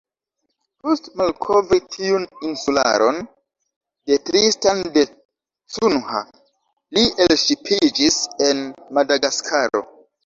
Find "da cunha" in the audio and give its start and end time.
4.97-6.25